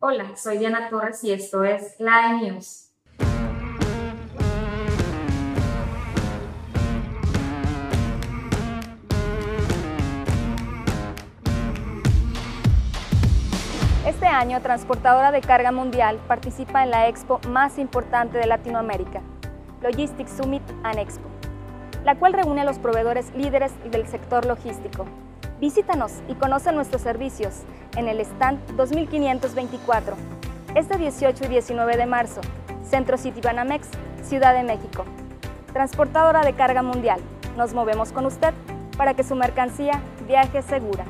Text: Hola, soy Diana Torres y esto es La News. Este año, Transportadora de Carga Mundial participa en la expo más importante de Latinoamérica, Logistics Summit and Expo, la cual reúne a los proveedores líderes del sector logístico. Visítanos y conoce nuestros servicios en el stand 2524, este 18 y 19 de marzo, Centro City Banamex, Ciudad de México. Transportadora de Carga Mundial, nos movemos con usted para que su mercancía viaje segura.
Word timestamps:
Hola, 0.00 0.36
soy 0.36 0.58
Diana 0.58 0.88
Torres 0.88 1.24
y 1.24 1.32
esto 1.32 1.64
es 1.64 1.96
La 1.98 2.32
News. 2.34 2.92
Este 14.06 14.26
año, 14.28 14.62
Transportadora 14.62 15.32
de 15.32 15.40
Carga 15.40 15.72
Mundial 15.72 16.20
participa 16.28 16.84
en 16.84 16.92
la 16.92 17.08
expo 17.08 17.40
más 17.48 17.76
importante 17.76 18.38
de 18.38 18.46
Latinoamérica, 18.46 19.20
Logistics 19.82 20.30
Summit 20.30 20.62
and 20.84 21.00
Expo, 21.00 21.28
la 22.04 22.14
cual 22.14 22.34
reúne 22.34 22.60
a 22.60 22.64
los 22.64 22.78
proveedores 22.78 23.34
líderes 23.34 23.72
del 23.90 24.06
sector 24.06 24.44
logístico. 24.44 25.06
Visítanos 25.60 26.12
y 26.28 26.34
conoce 26.34 26.70
nuestros 26.70 27.02
servicios 27.02 27.62
en 27.96 28.06
el 28.06 28.20
stand 28.20 28.60
2524, 28.76 30.14
este 30.76 30.96
18 30.96 31.44
y 31.46 31.48
19 31.48 31.96
de 31.96 32.06
marzo, 32.06 32.40
Centro 32.88 33.18
City 33.18 33.40
Banamex, 33.40 33.88
Ciudad 34.22 34.54
de 34.54 34.62
México. 34.62 35.04
Transportadora 35.72 36.42
de 36.42 36.52
Carga 36.52 36.82
Mundial, 36.82 37.20
nos 37.56 37.74
movemos 37.74 38.12
con 38.12 38.26
usted 38.26 38.54
para 38.96 39.14
que 39.14 39.24
su 39.24 39.34
mercancía 39.34 40.00
viaje 40.28 40.62
segura. 40.62 41.04